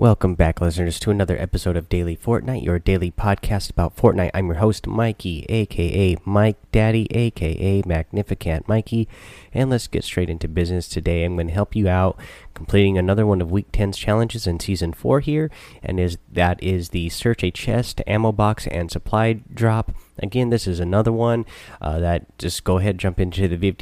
Welcome 0.00 0.34
back, 0.34 0.62
listeners, 0.62 0.98
to 1.00 1.10
another 1.10 1.36
episode 1.38 1.76
of 1.76 1.90
Daily 1.90 2.16
Fortnite, 2.16 2.64
your 2.64 2.78
daily 2.78 3.10
podcast 3.10 3.68
about 3.68 3.96
Fortnite. 3.96 4.30
I'm 4.32 4.46
your 4.46 4.54
host, 4.54 4.86
Mikey, 4.86 5.44
aka 5.50 6.16
Mike 6.24 6.56
Daddy, 6.72 7.06
aka 7.10 7.82
Magnificent 7.84 8.66
Mikey, 8.66 9.08
and 9.52 9.68
let's 9.68 9.88
get 9.88 10.02
straight 10.02 10.30
into 10.30 10.48
business 10.48 10.88
today. 10.88 11.22
I'm 11.22 11.36
going 11.36 11.48
to 11.48 11.52
help 11.52 11.76
you 11.76 11.86
out 11.86 12.18
completing 12.54 12.96
another 12.96 13.26
one 13.26 13.42
of 13.42 13.50
Week 13.50 13.70
10's 13.72 13.98
challenges 13.98 14.46
in 14.46 14.58
Season 14.58 14.94
4 14.94 15.20
here, 15.20 15.50
and 15.82 16.00
is 16.00 16.16
that 16.32 16.62
is 16.62 16.88
the 16.88 17.10
Search 17.10 17.44
a 17.44 17.50
Chest, 17.50 18.00
Ammo 18.06 18.32
Box, 18.32 18.66
and 18.68 18.90
Supply 18.90 19.34
Drop. 19.52 19.92
Again, 20.18 20.48
this 20.48 20.66
is 20.66 20.80
another 20.80 21.12
one 21.12 21.44
uh, 21.82 22.00
that 22.00 22.38
just 22.38 22.64
go 22.64 22.78
ahead 22.78 22.96
jump 22.96 23.20
into 23.20 23.46
the 23.46 23.76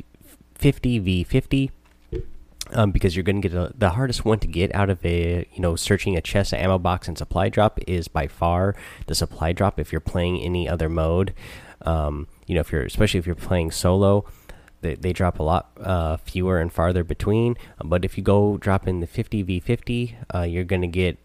50 0.57 0.98
v 0.98 1.23
50 1.23 1.71
um, 2.73 2.91
because 2.91 3.16
you're 3.16 3.23
going 3.23 3.41
to 3.41 3.48
get 3.48 3.57
a, 3.57 3.73
the 3.77 3.91
hardest 3.91 4.25
one 4.25 4.39
to 4.41 4.46
get 4.46 4.75
out 4.75 4.91
of 4.91 5.05
a 5.05 5.48
you 5.53 5.61
know 5.61 5.77
searching 5.77 6.17
a 6.17 6.21
chest, 6.21 6.53
ammo 6.55 6.79
box, 6.79 7.09
and 7.09 7.17
supply 7.17 7.49
drop 7.49 7.79
is 7.86 8.09
by 8.09 8.26
far 8.26 8.75
the 9.07 9.14
supply 9.14 9.53
drop. 9.53 9.79
If 9.79 9.93
you're 9.93 10.00
playing 10.00 10.40
any 10.40 10.68
other 10.68 10.89
mode, 10.89 11.35
um, 11.82 12.26
you 12.46 12.54
know 12.54 12.61
if 12.61 12.73
you're 12.73 12.82
especially 12.82 13.18
if 13.18 13.26
you're 13.26 13.35
playing 13.35 13.71
solo, 13.71 14.25
they, 14.81 14.95
they 14.95 15.12
drop 15.12 15.39
a 15.39 15.43
lot 15.43 15.71
uh, 15.81 16.17
fewer 16.18 16.59
and 16.61 16.73
farther 16.73 17.04
between. 17.04 17.57
But 17.82 18.04
if 18.04 18.17
you 18.17 18.25
go 18.25 18.57
drop 18.57 18.87
in 18.87 19.00
the 19.00 19.07
50 19.07 19.43
v 19.43 19.61
50, 19.61 20.17
uh, 20.35 20.43
you're 20.43 20.64
going 20.64 20.82
to 20.82 20.89
get 20.89 21.18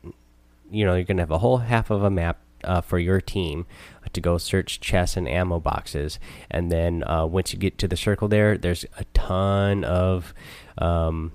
you 0.72 0.86
know 0.86 0.96
you're 0.96 1.04
going 1.04 1.18
to 1.18 1.24
have 1.24 1.32
a 1.32 1.40
whole 1.40 1.58
half 1.58 1.90
of 1.90 2.04
a 2.04 2.10
map 2.10 2.40
uh, 2.64 2.82
for 2.82 3.00
your 3.00 3.22
team 3.22 3.66
to 4.12 4.22
go 4.22 4.38
search 4.38 4.80
chests 4.80 5.18
and 5.18 5.28
ammo 5.28 5.60
boxes. 5.60 6.20
And 6.50 6.72
then 6.72 7.04
uh, 7.04 7.26
once 7.26 7.54
you 7.54 7.60
get 7.60 7.78
to 7.80 7.88
the 7.88 7.98
circle 7.98 8.28
there, 8.28 8.58
there's 8.58 8.86
a 8.98 9.06
ton 9.14 9.84
of 9.84 10.34
um, 10.78 11.34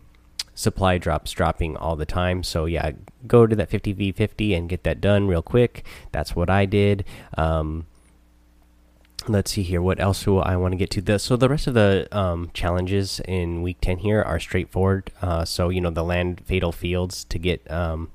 supply 0.54 0.98
drops 0.98 1.32
dropping 1.32 1.76
all 1.76 1.96
the 1.96 2.06
time. 2.06 2.42
So 2.42 2.64
yeah, 2.64 2.92
go 3.26 3.46
to 3.46 3.54
that 3.56 3.70
50v50 3.70 4.56
and 4.56 4.68
get 4.68 4.84
that 4.84 5.00
done 5.00 5.28
real 5.28 5.42
quick. 5.42 5.84
That's 6.12 6.34
what 6.34 6.50
I 6.50 6.66
did. 6.66 7.04
Um, 7.36 7.86
let's 9.28 9.52
see 9.52 9.62
here. 9.62 9.80
What 9.80 10.00
else 10.00 10.24
do 10.24 10.38
I 10.38 10.56
want 10.56 10.72
to 10.72 10.76
get 10.76 10.90
to? 10.90 11.00
The 11.00 11.18
so 11.18 11.36
the 11.36 11.48
rest 11.48 11.66
of 11.66 11.74
the 11.74 12.08
um, 12.12 12.50
challenges 12.54 13.20
in 13.26 13.62
week 13.62 13.78
10 13.80 13.98
here 13.98 14.22
are 14.22 14.40
straightforward. 14.40 15.12
Uh, 15.22 15.44
so 15.44 15.68
you 15.68 15.80
know 15.80 15.90
the 15.90 16.04
land 16.04 16.42
fatal 16.44 16.72
fields 16.72 17.24
to 17.24 17.38
get 17.38 17.68
um, 17.70 18.10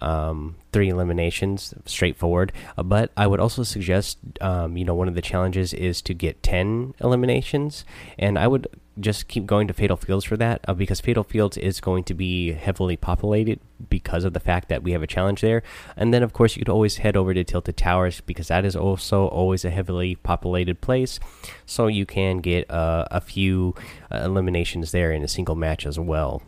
um, 0.00 0.56
three 0.72 0.88
eliminations, 0.88 1.74
straightforward. 1.84 2.52
Uh, 2.76 2.82
but 2.82 3.10
I 3.16 3.26
would 3.26 3.40
also 3.40 3.62
suggest, 3.62 4.18
um, 4.40 4.76
you 4.76 4.84
know, 4.84 4.94
one 4.94 5.08
of 5.08 5.14
the 5.14 5.22
challenges 5.22 5.72
is 5.72 6.02
to 6.02 6.14
get 6.14 6.42
10 6.42 6.94
eliminations. 7.00 7.84
And 8.18 8.38
I 8.38 8.46
would 8.46 8.68
just 9.00 9.28
keep 9.28 9.46
going 9.46 9.68
to 9.68 9.74
Fatal 9.74 9.96
Fields 9.96 10.24
for 10.24 10.36
that 10.36 10.60
uh, 10.66 10.74
because 10.74 11.00
Fatal 11.00 11.24
Fields 11.24 11.56
is 11.56 11.80
going 11.80 12.04
to 12.04 12.14
be 12.14 12.52
heavily 12.52 12.96
populated 12.96 13.60
because 13.88 14.24
of 14.24 14.32
the 14.32 14.40
fact 14.40 14.68
that 14.68 14.82
we 14.82 14.92
have 14.92 15.02
a 15.02 15.06
challenge 15.06 15.40
there. 15.40 15.62
And 15.96 16.12
then, 16.12 16.22
of 16.22 16.32
course, 16.32 16.56
you 16.56 16.60
could 16.60 16.68
always 16.68 16.98
head 16.98 17.16
over 17.16 17.32
to 17.34 17.44
Tilted 17.44 17.76
Towers 17.76 18.20
because 18.20 18.48
that 18.48 18.64
is 18.64 18.74
also 18.76 19.26
always 19.28 19.64
a 19.64 19.70
heavily 19.70 20.16
populated 20.16 20.80
place. 20.80 21.20
So 21.66 21.86
you 21.86 22.06
can 22.06 22.38
get 22.38 22.70
uh, 22.70 23.06
a 23.10 23.20
few 23.20 23.74
uh, 24.12 24.18
eliminations 24.24 24.92
there 24.92 25.12
in 25.12 25.22
a 25.22 25.28
single 25.28 25.54
match 25.54 25.86
as 25.86 25.98
well. 25.98 26.42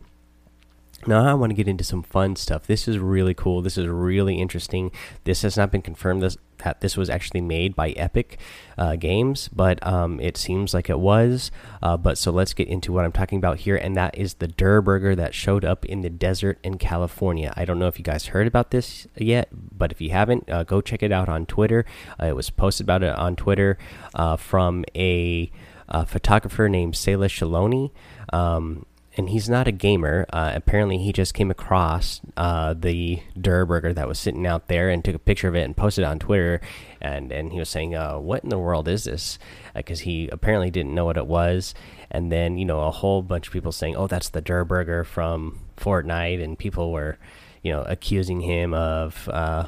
Now 1.06 1.25
I 1.25 1.33
want 1.33 1.51
to 1.51 1.55
get 1.55 1.69
into 1.69 1.84
some 1.84 2.03
fun 2.03 2.37
stuff. 2.37 2.67
This 2.67 2.87
is 2.87 2.98
really 2.98 3.33
cool. 3.33 3.62
This 3.62 3.78
is 3.78 3.87
really 3.87 4.39
interesting. 4.39 4.91
This 5.25 5.43
has 5.43 5.56
not 5.56 5.71
been 5.71 5.81
confirmed 5.81 6.23
this, 6.23 6.37
that 6.64 6.80
this 6.80 6.97
was 6.97 7.11
actually 7.11 7.41
made 7.41 7.75
by 7.75 7.91
Epic 7.91 8.39
uh, 8.78 8.97
Games, 8.97 9.48
but 9.48 9.84
um, 9.86 10.20
it 10.20 10.36
seems 10.36 10.72
like 10.72 10.89
it 10.89 10.98
was. 10.98 11.50
Uh, 11.83 11.97
but 11.97 12.19
so 12.19 12.30
let's 12.30 12.55
get 12.55 12.69
into 12.69 12.92
what 12.92 13.05
I'm 13.05 13.12
talking 13.12 13.39
about 13.39 13.58
here, 13.58 13.77
and 13.77 13.97
that 13.97 14.16
is 14.16 14.34
the 14.34 14.48
Durr 14.48 14.81
Burger 14.81 15.14
that 15.16 15.34
showed 15.34 15.64
up 15.64 15.84
in 15.84 16.03
the 16.03 16.11
desert 16.11 16.58
in 16.62 16.78
California. 16.78 17.53
I 17.56 17.64
don't 17.64 17.78
know 17.78 17.88
if 17.88 17.98
you 17.98 18.05
guys 18.05 18.27
heard 18.27 18.47
about 18.47 18.70
this 18.70 19.06
yet, 19.16 19.48
but 19.53 19.92
if 19.92 20.00
you 20.00 20.11
haven't, 20.11 20.48
uh, 20.50 20.64
go 20.64 20.81
check 20.81 21.03
it 21.03 21.12
out 21.12 21.28
on 21.28 21.47
Twitter. 21.47 21.84
Uh, 22.20 22.27
it 22.27 22.36
was 22.36 22.50
posted 22.50 22.84
about 22.84 23.03
it 23.03 23.14
on 23.14 23.36
Twitter 23.36 23.78
uh, 24.14 24.36
from 24.36 24.84
a, 24.94 25.50
a, 25.88 26.06
photographer 26.06 26.69
named 26.69 26.94
Sayla 26.94 27.28
Shaloni. 27.28 27.91
Um, 28.32 28.87
and 29.20 29.28
he's 29.28 29.50
not 29.50 29.69
a 29.69 29.72
gamer. 29.72 30.25
Uh, 30.32 30.53
apparently, 30.54 30.97
he 30.97 31.12
just 31.12 31.34
came 31.34 31.50
across 31.50 32.22
uh, 32.38 32.72
the 32.72 33.20
Durr 33.38 33.66
Burger 33.66 33.92
that 33.92 34.08
was 34.08 34.19
sitting 34.19 34.47
out 34.47 34.69
there 34.69 34.88
and 34.88 35.04
took 35.04 35.14
a 35.14 35.19
picture 35.19 35.47
of 35.47 35.54
it 35.54 35.60
and 35.60 35.76
posted 35.76 36.04
it 36.04 36.06
on 36.06 36.19
Twitter. 36.19 36.62
And 37.03 37.31
and 37.31 37.53
he 37.53 37.58
was 37.58 37.69
saying, 37.69 37.94
uh, 37.94 38.19
"What 38.19 38.42
in 38.42 38.48
the 38.48 38.58
world 38.58 38.88
is 38.88 39.04
this?" 39.04 39.38
Because 39.75 40.00
uh, 40.00 40.04
he 40.04 40.28
apparently 40.28 40.70
didn't 40.70 40.94
know 40.94 41.04
what 41.04 41.19
it 41.19 41.26
was. 41.26 41.75
And 42.10 42.32
then 42.32 42.56
you 42.56 42.64
know 42.64 42.81
a 42.81 42.91
whole 42.91 43.20
bunch 43.20 43.48
of 43.48 43.53
people 43.53 43.72
saying, 43.72 43.94
"Oh, 43.94 44.06
that's 44.06 44.31
the 44.31 44.41
Durr 44.41 44.64
Burger 44.64 45.04
from 45.04 45.58
Fortnite," 45.76 46.42
and 46.42 46.58
people 46.58 46.91
were, 46.91 47.19
you 47.62 47.72
know, 47.72 47.82
accusing 47.82 48.41
him 48.41 48.72
of 48.72 49.28
uh, 49.28 49.66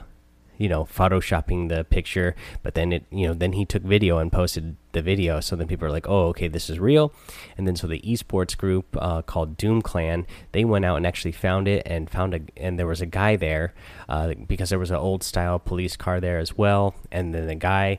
you 0.58 0.68
know 0.68 0.84
photoshopping 0.84 1.68
the 1.68 1.84
picture 1.84 2.34
but 2.62 2.74
then 2.74 2.92
it 2.92 3.04
you 3.10 3.26
know 3.26 3.34
then 3.34 3.52
he 3.52 3.64
took 3.64 3.82
video 3.82 4.18
and 4.18 4.30
posted 4.32 4.76
the 4.92 5.02
video. 5.02 5.40
So 5.40 5.56
then 5.56 5.66
people 5.66 5.86
are 5.86 5.90
like 5.90 6.08
oh 6.08 6.28
okay 6.28 6.48
this 6.48 6.70
is 6.70 6.78
real. 6.78 7.12
And 7.56 7.66
then 7.66 7.76
so 7.76 7.86
the 7.86 8.00
esports 8.00 8.56
group 8.56 8.96
uh, 8.98 9.22
called 9.22 9.56
doom 9.56 9.82
clan 9.82 10.26
they 10.52 10.64
went 10.64 10.84
out 10.84 10.96
and 10.96 11.06
actually 11.06 11.32
found 11.32 11.68
it 11.68 11.82
and 11.86 12.08
found 12.08 12.34
a 12.34 12.40
and 12.56 12.78
there 12.78 12.86
was 12.86 13.00
a 13.00 13.06
guy 13.06 13.36
there 13.36 13.74
uh, 14.08 14.34
because 14.46 14.70
there 14.70 14.78
was 14.78 14.90
an 14.90 14.96
old 14.96 15.22
style 15.22 15.58
police 15.58 15.96
car 15.96 16.20
there 16.20 16.38
as 16.38 16.56
well. 16.56 16.94
And 17.10 17.34
then 17.34 17.46
the 17.46 17.54
guy 17.54 17.98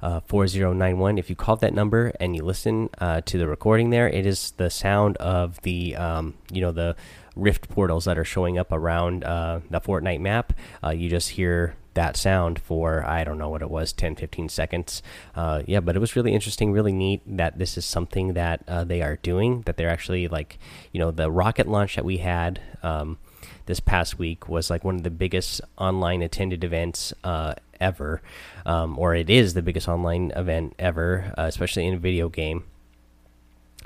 uh, 0.02 0.22
4091 0.22 1.18
if 1.18 1.30
you 1.30 1.36
call 1.36 1.58
that 1.58 1.74
number 1.74 2.14
and 2.20 2.36
you 2.36 2.44
listen 2.44 2.90
uh, 3.00 3.22
to 3.22 3.38
the 3.38 3.48
recording 3.48 3.90
there 3.90 4.08
it 4.08 4.26
is 4.26 4.52
the 4.52 4.70
sound 4.70 5.18
of 5.18 5.62
the 5.64 5.96
um, 5.96 6.36
you 6.52 6.62
know 6.62 6.72
the 6.72 6.96
rift 7.36 7.70
portals 7.70 8.06
that 8.06 8.18
are 8.18 8.26
showing 8.26 8.58
up 8.58 8.72
around 8.72 9.24
uh, 9.24 9.60
the 9.70 9.82
fortnite 9.82 10.20
map. 10.20 10.54
Uh, 10.84 10.90
you 10.90 11.10
just 11.10 11.30
hear 11.30 11.76
that 11.94 12.16
sound 12.16 12.60
for 12.60 13.04
I 13.06 13.24
don't 13.24 13.38
know 13.38 13.50
what 13.50 13.62
it 13.62 13.70
was 13.70 13.94
10 13.94 14.16
15 14.16 14.50
seconds. 14.50 15.02
Uh, 15.36 15.64
yeah 15.66 15.80
but 15.80 15.96
it 15.96 16.00
was 16.00 16.16
really 16.16 16.34
interesting 16.34 16.72
really 16.72 16.94
neat 16.94 17.22
that 17.26 17.58
this 17.58 17.78
is 17.78 17.86
something 17.86 18.34
that 18.34 18.64
uh, 18.68 18.84
they 18.84 19.02
are 19.02 19.18
doing 19.18 19.62
that 19.64 19.78
they're 19.78 19.90
actually 19.90 20.28
like 20.28 20.60
you 20.92 21.00
know 21.00 21.12
the 21.12 21.32
rocket 21.32 21.68
launch 21.68 21.96
that 21.96 22.06
we 22.06 22.18
had 22.18 22.62
um, 22.84 23.18
this 23.66 23.80
past 23.80 24.18
week 24.18 24.50
was 24.50 24.70
like 24.70 24.84
one 24.84 24.96
of 24.96 25.04
the 25.04 25.12
biggest 25.12 25.62
online 25.78 26.22
attended 26.22 26.64
events 26.64 27.14
uh, 27.24 27.54
ever. 27.80 28.22
Um, 28.66 28.98
or 28.98 29.16
it 29.16 29.30
is 29.30 29.54
the 29.54 29.62
biggest 29.62 29.88
online 29.88 30.32
event 30.36 30.74
ever 30.78 31.34
uh, 31.38 31.44
especially 31.44 31.88
in 31.88 31.94
a 31.94 32.00
video 32.00 32.30
game. 32.30 32.64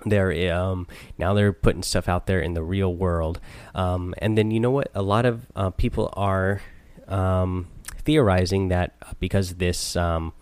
They're 0.05 0.53
um, 0.53 0.87
now 1.17 1.33
they're 1.33 1.53
putting 1.53 1.83
stuff 1.83 2.09
out 2.09 2.27
there 2.27 2.41
in 2.41 2.55
the 2.55 2.63
real 2.63 2.93
world. 2.93 3.39
Um, 3.73 4.13
and 4.17 4.37
then 4.37 4.51
you 4.51 4.59
know 4.59 4.71
what? 4.71 4.89
A 4.93 5.01
lot 5.01 5.25
of 5.25 5.45
uh, 5.55 5.69
people 5.69 6.13
are 6.13 6.61
um, 7.07 7.67
theorizing 8.05 8.69
that 8.69 8.95
because 9.19 9.55
this 9.55 9.95
um, 9.95 10.33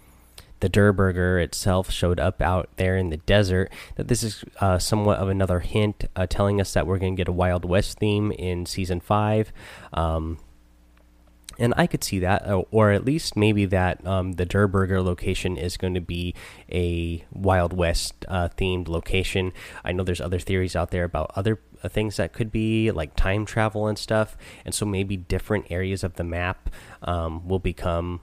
the 0.62 0.70
Durr 0.70 0.94
Burger 0.94 1.40
itself 1.40 1.92
showed 1.92 2.20
up 2.20 2.42
out 2.42 2.70
there 2.78 2.96
in 2.96 3.10
the 3.10 3.18
desert, 3.18 3.72
that 3.96 4.08
this 4.08 4.24
is 4.24 4.46
uh, 4.60 4.80
somewhat 4.80 5.18
of 5.18 5.28
another 5.28 5.60
hint 5.60 6.06
uh, 6.16 6.28
telling 6.28 6.62
us 6.62 6.74
that 6.74 6.88
we're 6.88 7.00
going 7.00 7.16
to 7.16 7.20
get 7.20 7.28
a 7.28 7.34
Wild 7.34 7.66
West 7.66 8.00
theme 8.00 8.32
in 8.32 8.66
season 8.66 9.00
five. 9.00 9.52
Um, 9.92 10.38
and 11.60 11.74
I 11.78 11.88
could 11.88 12.04
see 12.04 12.20
that, 12.20 12.48
uh, 12.48 12.64
or 12.72 12.92
at 12.92 13.06
least 13.06 13.36
maybe 13.36 13.66
that 13.66 14.06
um, 14.06 14.34
the 14.34 14.46
Durr 14.46 14.68
Burger 14.68 15.02
location 15.02 15.58
is 15.58 15.78
going 15.78 15.94
to 15.94 16.02
be 16.02 16.34
a 16.72 17.26
Wild 17.32 17.74
West 17.74 18.26
uh, 18.28 18.50
themed 18.58 18.88
location. 18.88 19.54
I 19.84 19.92
know 19.92 20.04
there's 20.04 20.22
other 20.22 20.40
theories 20.40 20.76
out 20.76 20.92
there 20.92 21.04
about 21.04 21.32
other 21.36 21.60
uh, 21.84 21.90
things 21.90 22.18
that 22.18 22.34
could 22.34 22.52
be 22.52 22.92
like 22.92 23.16
time 23.16 23.46
travel 23.46 23.88
and 23.88 23.98
stuff, 23.98 24.38
and 24.66 24.74
so 24.74 24.86
maybe 24.86 25.18
different 25.18 25.68
areas 25.70 26.04
of 26.04 26.16
the 26.16 26.24
map 26.24 26.70
um, 27.04 27.48
will 27.48 27.60
become 27.60 28.22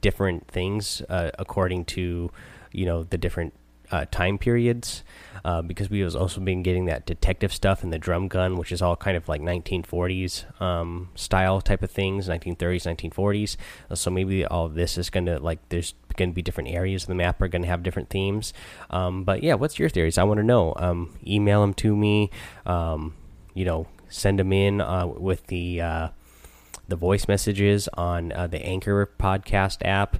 different 0.00 0.46
things 0.48 1.00
uh, 1.08 1.30
according 1.38 1.82
to 1.82 2.30
you 2.72 2.84
know 2.84 3.04
the 3.04 3.16
different 3.16 3.54
uh, 3.94 4.04
time 4.10 4.38
periods 4.38 5.04
uh, 5.44 5.62
because 5.62 5.88
we 5.88 6.02
was 6.02 6.16
also 6.16 6.40
been 6.40 6.64
getting 6.64 6.86
that 6.86 7.06
detective 7.06 7.52
stuff 7.52 7.84
and 7.84 7.92
the 7.92 7.98
drum 7.98 8.26
gun 8.26 8.56
which 8.56 8.72
is 8.72 8.82
all 8.82 8.96
kind 8.96 9.16
of 9.16 9.28
like 9.28 9.40
1940s 9.40 10.60
um, 10.60 11.10
style 11.14 11.60
type 11.60 11.80
of 11.80 11.90
things 11.90 12.28
1930s 12.28 13.10
1940s 13.12 13.56
uh, 13.88 13.94
so 13.94 14.10
maybe 14.10 14.44
all 14.44 14.68
this 14.68 14.98
is 14.98 15.10
gonna 15.10 15.38
like 15.38 15.60
there's 15.68 15.94
going 16.16 16.30
to 16.30 16.34
be 16.34 16.42
different 16.42 16.70
areas 16.70 17.02
of 17.04 17.08
the 17.08 17.14
map 17.14 17.40
are 17.42 17.48
going 17.48 17.62
to 17.62 17.68
have 17.68 17.82
different 17.82 18.08
themes. 18.08 18.52
Um, 18.90 19.24
but 19.24 19.42
yeah 19.42 19.54
what's 19.54 19.78
your 19.78 19.88
theories? 19.88 20.18
I 20.18 20.24
want 20.24 20.38
to 20.38 20.44
know. 20.44 20.72
Um, 20.76 21.16
email 21.26 21.60
them 21.60 21.74
to 21.74 21.94
me 21.96 22.30
um, 22.66 23.14
you 23.54 23.64
know 23.64 23.86
send 24.08 24.40
them 24.40 24.52
in 24.52 24.80
uh, 24.80 25.06
with 25.06 25.46
the 25.48 25.80
uh, 25.80 26.08
the 26.88 26.96
voice 26.96 27.28
messages 27.28 27.88
on 27.94 28.32
uh, 28.32 28.46
the 28.46 28.64
anchor 28.64 29.08
podcast 29.18 29.78
app 29.84 30.16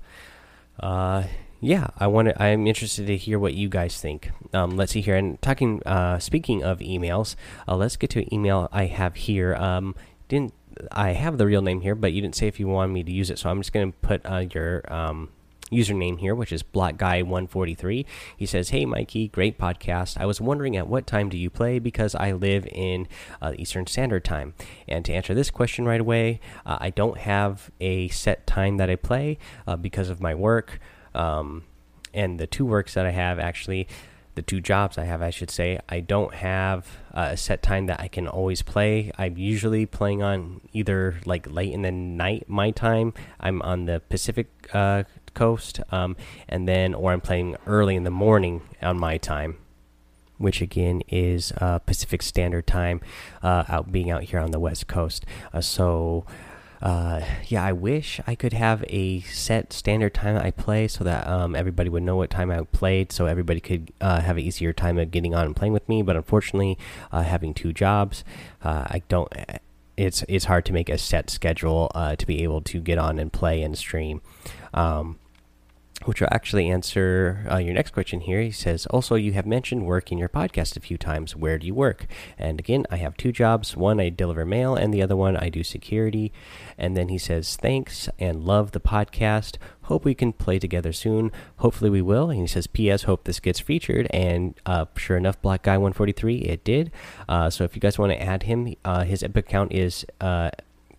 yeah, 1.64 1.88
I 1.96 2.06
want 2.08 2.28
to. 2.28 2.42
I'm 2.42 2.66
interested 2.66 3.06
to 3.06 3.16
hear 3.16 3.38
what 3.38 3.54
you 3.54 3.70
guys 3.70 3.98
think. 3.98 4.30
Um, 4.52 4.76
let's 4.76 4.92
see 4.92 5.00
here. 5.00 5.16
And 5.16 5.40
talking, 5.40 5.82
uh, 5.86 6.18
speaking 6.18 6.62
of 6.62 6.80
emails, 6.80 7.36
uh, 7.66 7.74
let's 7.74 7.96
get 7.96 8.10
to 8.10 8.20
an 8.20 8.32
email 8.32 8.68
I 8.70 8.84
have 8.84 9.16
here. 9.16 9.54
Um, 9.54 9.94
didn't 10.28 10.52
I 10.92 11.12
have 11.12 11.38
the 11.38 11.46
real 11.46 11.62
name 11.62 11.80
here, 11.80 11.94
but 11.94 12.12
you 12.12 12.20
didn't 12.20 12.36
say 12.36 12.48
if 12.48 12.60
you 12.60 12.68
wanted 12.68 12.92
me 12.92 13.02
to 13.04 13.12
use 13.12 13.30
it, 13.30 13.38
so 13.38 13.48
I'm 13.48 13.60
just 13.60 13.72
going 13.72 13.92
to 13.92 13.98
put 13.98 14.26
uh, 14.26 14.44
your 14.52 14.92
um, 14.92 15.30
username 15.72 16.18
here, 16.18 16.34
which 16.34 16.52
is 16.52 16.62
Black 16.62 16.98
Guy 16.98 17.22
143 17.22 18.04
He 18.36 18.46
says, 18.46 18.68
"Hey 18.68 18.84
Mikey, 18.84 19.28
great 19.28 19.58
podcast. 19.58 20.18
I 20.20 20.26
was 20.26 20.42
wondering 20.42 20.76
at 20.76 20.86
what 20.86 21.06
time 21.06 21.30
do 21.30 21.38
you 21.38 21.48
play 21.48 21.78
because 21.78 22.14
I 22.14 22.32
live 22.32 22.66
in 22.72 23.08
uh, 23.40 23.52
Eastern 23.56 23.86
Standard 23.86 24.24
Time. 24.24 24.52
And 24.86 25.02
to 25.06 25.14
answer 25.14 25.32
this 25.32 25.50
question 25.50 25.86
right 25.86 26.00
away, 26.00 26.40
uh, 26.66 26.76
I 26.78 26.90
don't 26.90 27.18
have 27.18 27.70
a 27.80 28.08
set 28.08 28.46
time 28.46 28.76
that 28.76 28.90
I 28.90 28.96
play 28.96 29.38
uh, 29.66 29.76
because 29.76 30.10
of 30.10 30.20
my 30.20 30.34
work. 30.34 30.78
Um, 31.14 31.64
and 32.12 32.38
the 32.38 32.46
two 32.46 32.66
works 32.66 32.94
that 32.94 33.06
I 33.06 33.10
have 33.10 33.38
actually." 33.38 33.88
the 34.34 34.42
two 34.42 34.60
jobs 34.60 34.98
I 34.98 35.04
have, 35.04 35.22
I 35.22 35.30
should 35.30 35.50
say, 35.50 35.78
I 35.88 36.00
don't 36.00 36.34
have 36.34 36.98
a 37.12 37.36
set 37.36 37.62
time 37.62 37.86
that 37.86 38.00
I 38.00 38.08
can 38.08 38.26
always 38.26 38.62
play. 38.62 39.12
I'm 39.16 39.36
usually 39.36 39.86
playing 39.86 40.22
on 40.22 40.60
either 40.72 41.16
like 41.24 41.50
late 41.50 41.72
in 41.72 41.82
the 41.82 41.92
night, 41.92 42.48
my 42.48 42.70
time. 42.70 43.14
I'm 43.38 43.62
on 43.62 43.86
the 43.86 44.02
Pacific 44.08 44.48
uh, 44.72 45.04
Coast, 45.34 45.80
um, 45.90 46.16
and 46.48 46.68
then 46.68 46.94
or 46.94 47.12
I'm 47.12 47.20
playing 47.20 47.56
early 47.66 47.96
in 47.96 48.04
the 48.04 48.10
morning 48.10 48.62
on 48.82 48.98
my 48.98 49.18
time, 49.18 49.56
which 50.38 50.60
again 50.60 51.02
is 51.08 51.52
uh, 51.58 51.78
Pacific 51.80 52.22
Standard 52.22 52.66
Time, 52.66 53.00
uh, 53.42 53.64
out 53.68 53.92
being 53.92 54.10
out 54.10 54.24
here 54.24 54.40
on 54.40 54.50
the 54.50 54.60
West 54.60 54.86
Coast. 54.86 55.24
Uh, 55.52 55.60
so. 55.60 56.24
Uh, 56.84 57.24
yeah, 57.46 57.64
I 57.64 57.72
wish 57.72 58.20
I 58.26 58.34
could 58.34 58.52
have 58.52 58.84
a 58.88 59.20
set 59.22 59.72
standard 59.72 60.12
time 60.12 60.36
I 60.36 60.50
play 60.50 60.86
so 60.86 61.02
that 61.02 61.26
um, 61.26 61.56
everybody 61.56 61.88
would 61.88 62.02
know 62.02 62.16
what 62.16 62.28
time 62.28 62.50
I 62.50 62.60
played, 62.60 63.10
so 63.10 63.24
everybody 63.24 63.58
could 63.58 63.90
uh, 64.02 64.20
have 64.20 64.36
an 64.36 64.42
easier 64.42 64.74
time 64.74 64.98
of 64.98 65.10
getting 65.10 65.34
on 65.34 65.46
and 65.46 65.56
playing 65.56 65.72
with 65.72 65.88
me. 65.88 66.02
But 66.02 66.16
unfortunately, 66.16 66.76
uh, 67.10 67.22
having 67.22 67.54
two 67.54 67.72
jobs, 67.72 68.22
uh, 68.62 68.84
I 68.86 69.02
don't 69.08 69.32
it's 69.96 70.24
it's 70.28 70.44
hard 70.44 70.64
to 70.66 70.72
make 70.72 70.88
a 70.88 70.98
set 70.98 71.30
schedule 71.30 71.90
uh, 71.94 72.16
to 72.16 72.26
be 72.26 72.42
able 72.42 72.60
to 72.60 72.80
get 72.80 72.98
on 72.98 73.18
and 73.18 73.32
play 73.32 73.62
and 73.62 73.78
stream. 73.78 74.20
Um, 74.72 75.18
which 76.04 76.20
will 76.20 76.28
actually 76.30 76.68
answer 76.68 77.46
uh, 77.50 77.56
your 77.56 77.74
next 77.74 77.92
question 77.92 78.20
here. 78.20 78.40
He 78.40 78.50
says, 78.50 78.86
Also, 78.86 79.14
you 79.14 79.32
have 79.32 79.46
mentioned 79.46 79.86
work 79.86 80.12
in 80.12 80.18
your 80.18 80.28
podcast 80.28 80.76
a 80.76 80.80
few 80.80 80.98
times. 80.98 81.34
Where 81.34 81.58
do 81.58 81.66
you 81.66 81.74
work? 81.74 82.06
And 82.38 82.58
again, 82.58 82.86
I 82.90 82.96
have 82.96 83.16
two 83.16 83.32
jobs. 83.32 83.76
One, 83.76 84.00
I 84.00 84.10
deliver 84.10 84.44
mail, 84.44 84.74
and 84.74 84.92
the 84.92 85.02
other 85.02 85.16
one, 85.16 85.36
I 85.36 85.48
do 85.48 85.62
security. 85.64 86.32
And 86.76 86.96
then 86.96 87.08
he 87.08 87.18
says, 87.18 87.56
Thanks 87.56 88.08
and 88.18 88.44
love 88.44 88.72
the 88.72 88.80
podcast. 88.80 89.56
Hope 89.82 90.04
we 90.04 90.14
can 90.14 90.32
play 90.32 90.58
together 90.58 90.92
soon. 90.92 91.30
Hopefully, 91.58 91.90
we 91.90 92.02
will. 92.02 92.30
And 92.30 92.40
he 92.40 92.46
says, 92.46 92.66
P.S. 92.66 93.02
Hope 93.02 93.24
this 93.24 93.40
gets 93.40 93.60
featured. 93.60 94.06
And 94.10 94.54
uh, 94.64 94.86
sure 94.96 95.16
enough, 95.16 95.40
Black 95.42 95.62
Guy 95.62 95.76
143, 95.76 96.36
it 96.38 96.64
did. 96.64 96.90
Uh, 97.28 97.50
so 97.50 97.64
if 97.64 97.74
you 97.74 97.80
guys 97.80 97.98
want 97.98 98.12
to 98.12 98.22
add 98.22 98.44
him, 98.44 98.74
uh, 98.84 99.04
his 99.04 99.22
Epic 99.22 99.46
account 99.46 99.72
is 99.72 100.06
uh, 100.20 100.50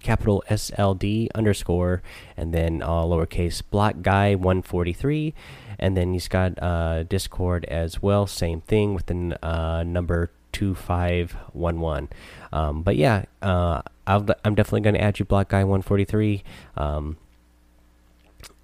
capital 0.06 0.44
SLD 0.50 1.30
underscore 1.34 2.04
and 2.38 2.54
then 2.54 2.84
all 2.84 3.10
lowercase 3.10 3.64
black 3.72 4.04
guy 4.04 4.36
143 4.36 5.34
and 5.80 5.98
then 5.98 6.14
he's 6.14 6.28
got 6.28 6.62
uh, 6.62 7.02
Discord 7.04 7.66
as 7.66 8.02
well. 8.04 8.28
Same 8.28 8.62
thing 8.62 8.94
with 8.94 9.08
the 9.08 9.38
uh, 9.42 9.84
number 9.84 10.30
2511 10.52 12.08
um, 12.54 12.82
but 12.82 12.96
yeah 12.96 13.26
uh, 13.42 13.82
i 14.08 14.16
am 14.46 14.56
definitely 14.56 14.80
going 14.80 14.94
to 14.94 15.02
add 15.02 15.20
you 15.20 15.26
black 15.26 15.50
guy 15.50 15.66
143 15.66 16.44
um, 16.78 17.18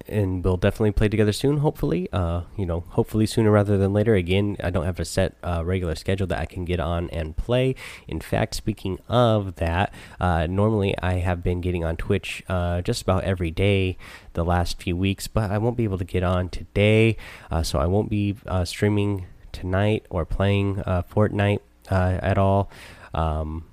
and 0.08 0.44
we'll 0.44 0.56
definitely 0.56 0.92
play 0.92 1.08
together 1.08 1.32
soon. 1.32 1.58
Hopefully, 1.58 2.08
uh, 2.12 2.42
you 2.56 2.66
know, 2.66 2.84
hopefully 2.90 3.26
sooner 3.26 3.50
rather 3.50 3.78
than 3.78 3.92
later. 3.92 4.14
Again, 4.14 4.56
I 4.62 4.70
don't 4.70 4.84
have 4.84 5.00
a 5.00 5.04
set 5.04 5.36
uh, 5.42 5.62
regular 5.64 5.94
schedule 5.94 6.26
that 6.28 6.38
I 6.38 6.46
can 6.46 6.64
get 6.64 6.80
on 6.80 7.10
and 7.10 7.36
play. 7.36 7.74
In 8.08 8.20
fact, 8.20 8.54
speaking 8.54 8.98
of 9.08 9.56
that, 9.56 9.92
uh, 10.20 10.46
normally 10.46 10.96
I 11.02 11.14
have 11.14 11.42
been 11.42 11.60
getting 11.60 11.84
on 11.84 11.96
Twitch 11.96 12.42
uh, 12.48 12.80
just 12.82 13.02
about 13.02 13.24
every 13.24 13.50
day 13.50 13.96
the 14.34 14.44
last 14.44 14.80
few 14.80 14.96
weeks, 14.96 15.26
but 15.26 15.50
I 15.50 15.58
won't 15.58 15.76
be 15.76 15.84
able 15.84 15.98
to 15.98 16.04
get 16.04 16.22
on 16.22 16.48
today, 16.48 17.16
uh, 17.50 17.62
so 17.62 17.78
I 17.78 17.86
won't 17.86 18.10
be 18.10 18.36
uh, 18.46 18.64
streaming 18.64 19.26
tonight 19.52 20.06
or 20.10 20.24
playing 20.24 20.76
Fortnite 20.76 21.60
at 21.90 22.38
all. 22.38 22.70
Um, 23.14 23.64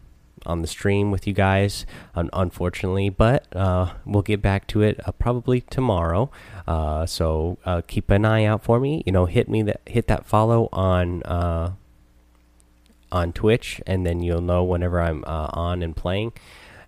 on 0.46 0.62
the 0.62 0.68
stream 0.68 1.12
with 1.12 1.28
you 1.28 1.34
guys, 1.34 1.86
un 2.16 2.30
unfortunately, 2.34 3.10
but 3.10 3.46
uh, 3.56 3.94
we'll 4.06 4.22
get 4.22 4.42
back 4.42 4.68
to 4.68 4.82
it 4.82 5.00
uh, 5.06 5.12
probably 5.12 5.62
tomorrow. 5.62 6.30
Uh, 6.68 7.06
so 7.06 7.58
uh, 7.66 7.82
keep 7.88 8.10
an 8.10 8.26
eye 8.26 8.46
out 8.46 8.64
for 8.64 8.80
me. 8.80 9.04
You 9.06 9.12
know, 9.12 9.26
hit 9.26 9.50
me 9.50 9.64
that 9.64 9.82
hit 9.86 10.08
that 10.08 10.26
follow 10.26 10.70
on 10.72 11.24
uh, 11.24 11.74
on 13.12 13.34
Twitch, 13.34 13.82
and 13.88 14.06
then 14.06 14.22
you'll 14.22 14.42
know 14.42 14.64
whenever 14.64 15.02
I'm 15.02 15.24
uh, 15.26 15.50
on 15.54 15.82
and 15.82 15.96
playing. 15.96 16.34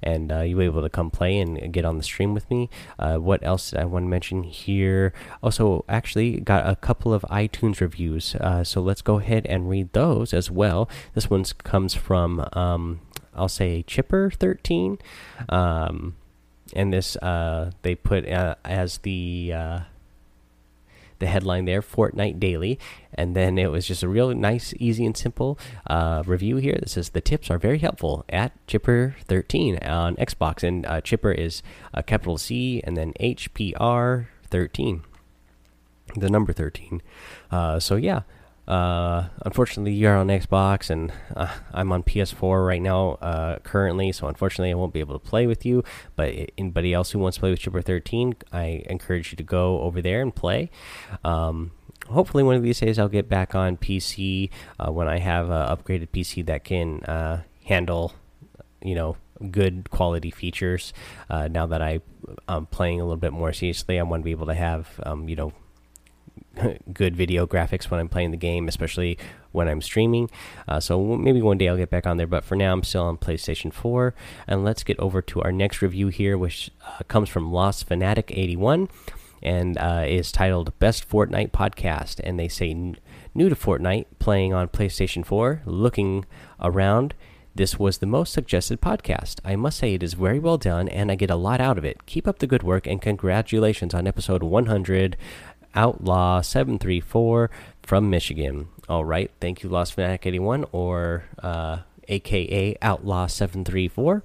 And 0.03 0.31
you'll 0.31 0.57
be 0.57 0.65
able 0.65 0.81
to 0.81 0.89
come 0.89 1.11
play 1.11 1.37
and 1.37 1.71
get 1.71 1.85
on 1.85 1.97
the 1.97 2.03
stream 2.03 2.33
with 2.33 2.49
me. 2.49 2.71
what 2.97 3.43
else 3.43 3.71
I 3.71 3.85
want 3.85 4.05
to 4.05 4.09
mention 4.09 4.41
here? 4.41 5.13
Also, 5.43 5.85
actually, 5.87 6.39
got 6.39 6.67
a 6.67 6.75
couple 6.75 7.13
of 7.13 7.21
iTunes 7.29 7.81
reviews. 7.81 8.35
so 8.63 8.81
let's 8.81 9.03
go 9.03 9.19
ahead 9.19 9.45
and 9.45 9.69
read 9.69 9.93
those 9.93 10.33
as 10.33 10.49
well. 10.49 10.89
This 11.13 11.29
one 11.29 11.43
comes 11.63 11.93
from 11.93 12.49
um, 12.53 13.01
I'll 13.35 13.49
say 13.49 13.83
Chipper 13.83 14.31
thirteen, 14.31 14.97
um, 15.49 16.15
and 16.73 16.91
this 16.93 17.15
uh, 17.17 17.71
they 17.81 17.95
put 17.95 18.27
uh, 18.27 18.55
as 18.65 18.99
the 18.99 19.53
uh, 19.55 19.79
the 21.19 21.27
headline 21.27 21.65
there, 21.65 21.81
Fortnite 21.81 22.39
Daily, 22.39 22.79
and 23.13 23.35
then 23.35 23.57
it 23.57 23.71
was 23.71 23.87
just 23.87 24.03
a 24.03 24.09
real 24.09 24.33
nice, 24.33 24.73
easy, 24.79 25.05
and 25.05 25.15
simple 25.15 25.57
uh, 25.87 26.23
review 26.25 26.57
here 26.57 26.77
that 26.79 26.89
says 26.89 27.09
the 27.09 27.21
tips 27.21 27.49
are 27.49 27.57
very 27.57 27.77
helpful 27.77 28.25
at 28.27 28.51
Chipper 28.67 29.15
thirteen 29.25 29.77
on 29.79 30.15
Xbox, 30.17 30.63
and 30.63 30.85
uh, 30.85 30.99
Chipper 30.99 31.31
is 31.31 31.63
a 31.93 32.03
capital 32.03 32.37
C 32.37 32.81
and 32.83 32.97
then 32.97 33.13
HPR 33.19 34.27
thirteen, 34.49 35.03
the 36.17 36.29
number 36.29 36.51
thirteen. 36.51 37.01
Uh, 37.49 37.79
so 37.79 37.95
yeah. 37.95 38.21
Uh, 38.67 39.27
unfortunately, 39.43 39.93
you're 39.93 40.15
on 40.15 40.27
Xbox, 40.27 40.89
and 40.89 41.11
uh, 41.35 41.53
I'm 41.73 41.91
on 41.91 42.03
PS4 42.03 42.65
right 42.65 42.81
now, 42.81 43.13
uh, 43.21 43.59
currently. 43.59 44.11
So 44.11 44.27
unfortunately, 44.27 44.71
I 44.71 44.75
won't 44.75 44.93
be 44.93 44.99
able 44.99 45.17
to 45.17 45.25
play 45.25 45.47
with 45.47 45.65
you. 45.65 45.83
But 46.15 46.33
anybody 46.57 46.93
else 46.93 47.11
who 47.11 47.19
wants 47.19 47.35
to 47.35 47.41
play 47.41 47.51
with 47.51 47.59
Chipper 47.59 47.81
13, 47.81 48.35
I 48.51 48.83
encourage 48.87 49.31
you 49.31 49.37
to 49.37 49.43
go 49.43 49.81
over 49.81 50.01
there 50.01 50.21
and 50.21 50.33
play. 50.33 50.69
Um, 51.23 51.71
hopefully, 52.07 52.43
one 52.43 52.55
of 52.55 52.63
these 52.63 52.79
days, 52.79 52.99
I'll 52.99 53.09
get 53.09 53.27
back 53.27 53.55
on 53.55 53.77
PC 53.77 54.49
uh, 54.79 54.91
when 54.91 55.07
I 55.07 55.19
have 55.19 55.49
an 55.49 55.75
upgraded 55.75 56.09
PC 56.09 56.45
that 56.45 56.63
can 56.63 57.03
uh, 57.03 57.43
handle, 57.65 58.13
you 58.81 58.95
know, 58.95 59.17
good 59.49 59.89
quality 59.89 60.29
features. 60.29 60.93
Now 61.29 61.65
that 61.65 61.81
I, 61.81 62.01
am 62.47 62.67
playing 62.67 63.01
a 63.01 63.03
little 63.03 63.17
bit 63.17 63.33
more 63.33 63.51
seriously, 63.53 63.99
I 63.99 64.03
want 64.03 64.21
to 64.21 64.25
be 64.25 64.31
able 64.31 64.45
to 64.45 64.53
have, 64.53 64.99
um, 65.03 65.27
you 65.27 65.35
know 65.35 65.53
good 66.93 67.15
video 67.15 67.45
graphics 67.45 67.89
when 67.89 67.99
I'm 67.99 68.09
playing 68.09 68.31
the 68.31 68.37
game, 68.37 68.67
especially 68.67 69.17
when 69.51 69.67
I'm 69.67 69.81
streaming. 69.81 70.29
Uh, 70.67 70.79
so 70.79 71.15
maybe 71.15 71.41
one 71.41 71.57
day 71.57 71.67
I'll 71.67 71.77
get 71.77 71.89
back 71.89 72.07
on 72.07 72.17
there, 72.17 72.27
but 72.27 72.43
for 72.43 72.55
now 72.55 72.73
I'm 72.73 72.83
still 72.83 73.03
on 73.03 73.17
PlayStation 73.17 73.73
4. 73.73 74.13
And 74.47 74.63
let's 74.63 74.83
get 74.83 74.99
over 74.99 75.21
to 75.21 75.41
our 75.41 75.51
next 75.51 75.81
review 75.81 76.07
here, 76.07 76.37
which 76.37 76.71
uh, 76.85 77.03
comes 77.07 77.29
from 77.29 77.51
Lost 77.51 77.87
Fanatic 77.87 78.31
81 78.33 78.89
and 79.43 79.77
uh, 79.77 80.05
is 80.07 80.31
titled 80.31 80.77
Best 80.79 81.09
Fortnite 81.09 81.51
Podcast. 81.51 82.19
And 82.23 82.39
they 82.39 82.47
say, 82.47 82.73
new 82.73 83.49
to 83.49 83.55
Fortnite, 83.55 84.05
playing 84.19 84.53
on 84.53 84.67
PlayStation 84.69 85.25
4, 85.25 85.63
looking 85.65 86.25
around. 86.59 87.13
This 87.53 87.77
was 87.77 87.97
the 87.97 88.05
most 88.05 88.31
suggested 88.31 88.79
podcast. 88.79 89.41
I 89.43 89.57
must 89.57 89.79
say 89.79 89.93
it 89.93 90.03
is 90.03 90.13
very 90.13 90.39
well 90.39 90.57
done 90.57 90.87
and 90.87 91.11
I 91.11 91.15
get 91.15 91.29
a 91.29 91.35
lot 91.35 91.59
out 91.59 91.77
of 91.77 91.83
it. 91.83 92.05
Keep 92.05 92.25
up 92.25 92.39
the 92.39 92.47
good 92.47 92.63
work 92.63 92.87
and 92.87 93.01
congratulations 93.01 93.93
on 93.93 94.07
episode 94.07 94.41
100 94.41 95.17
Outlaw 95.73 96.41
seven 96.41 96.79
three 96.79 96.99
four 96.99 97.49
from 97.83 98.09
Michigan. 98.09 98.67
All 98.89 99.05
right, 99.05 99.31
thank 99.39 99.63
you, 99.63 99.69
Lost 99.69 99.93
Fanatic 99.93 100.25
eighty 100.25 100.39
one, 100.39 100.65
or 100.71 101.23
uh, 101.41 101.79
AKA 102.07 102.77
Outlaw 102.81 103.27
seven 103.27 103.63
three 103.63 103.87
four. 103.87 104.23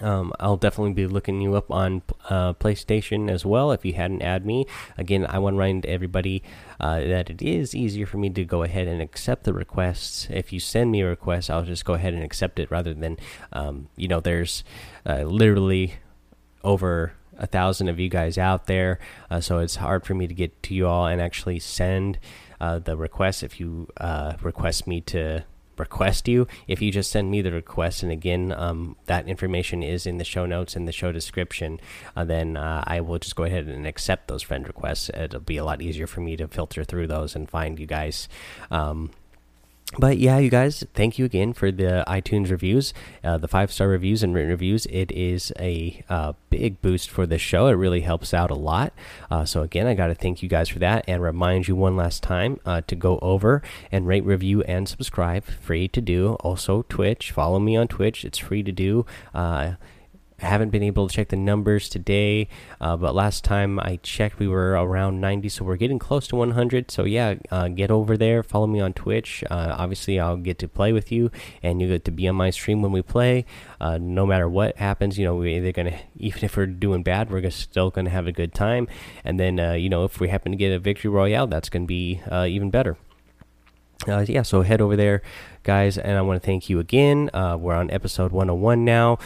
Um, 0.00 0.32
I'll 0.40 0.56
definitely 0.56 0.94
be 0.94 1.06
looking 1.06 1.42
you 1.42 1.54
up 1.54 1.70
on 1.70 2.02
uh, 2.30 2.54
PlayStation 2.54 3.30
as 3.30 3.44
well 3.44 3.72
if 3.72 3.84
you 3.84 3.92
hadn't 3.92 4.22
add 4.22 4.44
me. 4.46 4.66
Again, 4.96 5.26
I 5.28 5.38
want 5.38 5.54
to 5.54 5.58
remind 5.58 5.84
everybody 5.84 6.42
uh, 6.80 7.00
that 7.00 7.28
it 7.28 7.42
is 7.42 7.74
easier 7.74 8.06
for 8.06 8.16
me 8.16 8.30
to 8.30 8.44
go 8.44 8.62
ahead 8.62 8.88
and 8.88 9.02
accept 9.02 9.44
the 9.44 9.52
requests. 9.52 10.28
If 10.30 10.50
you 10.50 10.60
send 10.60 10.90
me 10.90 11.02
a 11.02 11.06
request, 11.06 11.50
I'll 11.50 11.62
just 11.62 11.84
go 11.84 11.92
ahead 11.92 12.14
and 12.14 12.24
accept 12.24 12.58
it 12.58 12.70
rather 12.70 12.94
than, 12.94 13.18
um, 13.52 13.88
you 13.94 14.08
know, 14.08 14.18
there's 14.18 14.64
uh, 15.04 15.22
literally 15.22 15.96
over 16.64 17.12
a 17.38 17.46
thousand 17.46 17.88
of 17.88 17.98
you 17.98 18.08
guys 18.08 18.38
out 18.38 18.66
there, 18.66 18.98
uh, 19.30 19.40
so 19.40 19.58
it's 19.58 19.76
hard 19.76 20.04
for 20.04 20.14
me 20.14 20.26
to 20.26 20.34
get 20.34 20.62
to 20.64 20.74
you 20.74 20.86
all 20.86 21.06
and 21.06 21.20
actually 21.20 21.58
send 21.58 22.18
uh, 22.60 22.78
the 22.78 22.96
request 22.96 23.42
if 23.42 23.58
you 23.58 23.88
uh, 23.98 24.34
request 24.42 24.86
me 24.86 25.00
to 25.00 25.44
request 25.78 26.28
you. 26.28 26.46
If 26.68 26.80
you 26.82 26.92
just 26.92 27.10
send 27.10 27.30
me 27.30 27.42
the 27.42 27.52
request, 27.52 28.02
and 28.02 28.12
again, 28.12 28.52
um, 28.52 28.96
that 29.06 29.26
information 29.26 29.82
is 29.82 30.06
in 30.06 30.18
the 30.18 30.24
show 30.24 30.46
notes 30.46 30.76
and 30.76 30.86
the 30.86 30.92
show 30.92 31.12
description, 31.12 31.80
uh, 32.14 32.24
then 32.24 32.56
uh, 32.56 32.84
I 32.86 33.00
will 33.00 33.18
just 33.18 33.36
go 33.36 33.44
ahead 33.44 33.66
and 33.66 33.86
accept 33.86 34.28
those 34.28 34.42
friend 34.42 34.66
requests. 34.66 35.10
It'll 35.10 35.40
be 35.40 35.56
a 35.56 35.64
lot 35.64 35.82
easier 35.82 36.06
for 36.06 36.20
me 36.20 36.36
to 36.36 36.48
filter 36.48 36.84
through 36.84 37.08
those 37.08 37.34
and 37.34 37.48
find 37.48 37.78
you 37.78 37.86
guys. 37.86 38.28
Um, 38.70 39.10
but 39.98 40.18
yeah, 40.18 40.38
you 40.38 40.50
guys, 40.50 40.84
thank 40.94 41.18
you 41.18 41.24
again 41.24 41.52
for 41.52 41.70
the 41.70 42.04
iTunes 42.06 42.50
reviews, 42.50 42.94
uh, 43.22 43.38
the 43.38 43.48
five 43.48 43.72
star 43.72 43.88
reviews 43.88 44.22
and 44.22 44.34
written 44.34 44.50
reviews. 44.50 44.86
It 44.86 45.12
is 45.12 45.52
a 45.58 46.02
uh, 46.08 46.32
big 46.50 46.80
boost 46.80 47.10
for 47.10 47.26
the 47.26 47.38
show. 47.38 47.66
It 47.66 47.72
really 47.72 48.00
helps 48.00 48.32
out 48.32 48.50
a 48.50 48.54
lot. 48.54 48.92
Uh, 49.30 49.44
so 49.44 49.62
again, 49.62 49.86
I 49.86 49.94
got 49.94 50.06
to 50.06 50.14
thank 50.14 50.42
you 50.42 50.48
guys 50.48 50.68
for 50.68 50.78
that, 50.78 51.04
and 51.06 51.22
remind 51.22 51.68
you 51.68 51.76
one 51.76 51.96
last 51.96 52.22
time 52.22 52.60
uh, 52.64 52.80
to 52.86 52.96
go 52.96 53.18
over 53.20 53.62
and 53.90 54.06
rate, 54.06 54.24
review, 54.24 54.62
and 54.62 54.88
subscribe. 54.88 55.44
Free 55.44 55.88
to 55.88 56.00
do. 56.00 56.34
Also, 56.40 56.82
Twitch. 56.88 57.30
Follow 57.30 57.58
me 57.58 57.76
on 57.76 57.88
Twitch. 57.88 58.24
It's 58.24 58.38
free 58.38 58.62
to 58.62 58.72
do. 58.72 59.04
I 60.42 60.46
haven't 60.46 60.70
been 60.70 60.82
able 60.82 61.06
to 61.06 61.14
check 61.14 61.28
the 61.28 61.36
numbers 61.36 61.88
today, 61.88 62.48
uh, 62.80 62.96
but 62.96 63.14
last 63.14 63.44
time 63.44 63.78
I 63.78 64.00
checked, 64.02 64.38
we 64.38 64.48
were 64.48 64.72
around 64.72 65.20
90, 65.20 65.48
so 65.48 65.64
we're 65.64 65.76
getting 65.76 66.00
close 66.00 66.26
to 66.28 66.36
100. 66.36 66.90
So 66.90 67.04
yeah, 67.04 67.34
uh, 67.50 67.68
get 67.68 67.90
over 67.90 68.16
there, 68.16 68.42
follow 68.42 68.66
me 68.66 68.80
on 68.80 68.92
Twitch. 68.92 69.44
Uh, 69.48 69.74
obviously, 69.78 70.18
I'll 70.18 70.36
get 70.36 70.58
to 70.58 70.68
play 70.68 70.92
with 70.92 71.12
you, 71.12 71.30
and 71.62 71.80
you 71.80 71.88
get 71.88 72.04
to 72.06 72.10
be 72.10 72.26
on 72.26 72.34
my 72.34 72.50
stream 72.50 72.82
when 72.82 72.90
we 72.90 73.02
play. 73.02 73.44
Uh, 73.80 73.98
no 73.98 74.26
matter 74.26 74.48
what 74.48 74.76
happens, 74.76 75.16
you 75.16 75.24
know, 75.24 75.36
we're 75.36 75.58
either 75.58 75.72
gonna 75.72 76.00
even 76.16 76.44
if 76.44 76.56
we're 76.56 76.66
doing 76.66 77.02
bad, 77.02 77.30
we're 77.30 77.48
still 77.50 77.90
gonna 77.90 78.10
have 78.10 78.26
a 78.26 78.32
good 78.32 78.52
time. 78.52 78.88
And 79.24 79.38
then 79.38 79.60
uh, 79.60 79.72
you 79.74 79.88
know, 79.88 80.04
if 80.04 80.18
we 80.18 80.28
happen 80.28 80.50
to 80.50 80.58
get 80.58 80.72
a 80.72 80.78
victory 80.80 81.10
royale, 81.10 81.46
that's 81.46 81.68
gonna 81.68 81.86
be 81.86 82.20
even 82.30 82.70
better. 82.70 82.96
Uh, 84.08 84.24
yeah, 84.28 84.42
so 84.42 84.62
head 84.62 84.80
over 84.80 84.96
there, 84.96 85.22
guys, 85.62 85.96
and 85.96 86.18
I 86.18 86.22
want 86.22 86.42
to 86.42 86.44
thank 86.44 86.68
you 86.68 86.80
again. 86.80 87.30
Uh, 87.32 87.56
we're 87.56 87.74
on 87.74 87.88
episode 87.92 88.32
101 88.32 88.84
now 88.84 89.18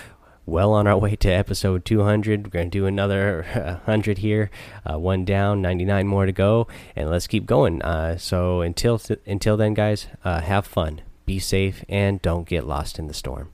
well 0.47 0.73
on 0.73 0.87
our 0.87 0.97
way 0.97 1.17
to 1.17 1.29
episode 1.29 1.85
200. 1.85 2.45
We're 2.45 2.51
going 2.51 2.71
to 2.71 2.79
do 2.79 2.87
another 2.87 3.45
100 3.85 4.19
here, 4.19 4.51
uh, 4.89 4.99
one 4.99 5.25
down, 5.25 5.61
99 5.61 6.07
more 6.07 6.25
to 6.25 6.33
go, 6.33 6.69
and 6.95 7.11
let's 7.11 7.27
keep 7.27 7.45
going. 7.45 7.83
Uh, 7.83 8.17
so 8.17 8.61
until 8.61 9.01
until 9.27 9.57
then, 9.57 9.75
guys, 9.75 10.07
uh, 10.25 10.41
have 10.41 10.67
fun, 10.67 11.03
be 11.27 11.39
safe, 11.39 11.85
and 11.89 12.23
don't 12.23 12.49
get 12.49 12.67
lost 12.67 12.99
in 12.99 13.09
the 13.09 13.15
storm. 13.15 13.51